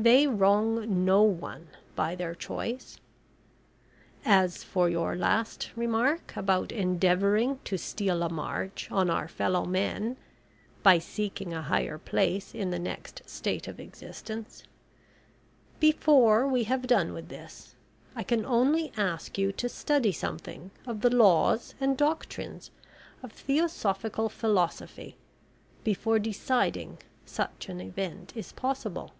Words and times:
They 0.00 0.26
wrong 0.26 1.04
no 1.04 1.20
one 1.20 1.68
by 1.94 2.14
their 2.14 2.34
choice. 2.34 2.96
As 4.24 4.64
for 4.64 4.88
your 4.88 5.14
last 5.14 5.70
remark 5.76 6.34
about 6.36 6.72
endeavouring 6.72 7.58
to 7.64 7.76
steal 7.76 8.22
a 8.22 8.30
march 8.30 8.90
on 8.90 9.10
our 9.10 9.28
fellow 9.28 9.66
men 9.66 10.16
by 10.82 11.00
seeking 11.00 11.52
a 11.52 11.60
higher 11.60 11.98
place 11.98 12.54
in 12.54 12.70
the 12.70 12.78
next 12.78 13.28
state 13.28 13.68
of 13.68 13.78
existence, 13.78 14.62
before 15.80 16.46
we 16.48 16.64
have 16.64 16.86
done 16.86 17.12
with 17.12 17.28
this, 17.28 17.74
I 18.16 18.22
can 18.22 18.46
only 18.46 18.92
ask 18.96 19.36
you 19.36 19.52
to 19.52 19.68
study 19.68 20.12
something 20.12 20.70
of 20.86 21.02
the 21.02 21.14
laws 21.14 21.74
and 21.78 21.94
doctrines 21.94 22.70
of 23.22 23.32
theosophical 23.32 24.30
philosophy 24.30 25.18
before 25.84 26.18
deciding 26.18 26.96
such 27.26 27.68
an 27.68 27.82
event 27.82 28.32
is 28.34 28.50
possible." 28.52 29.12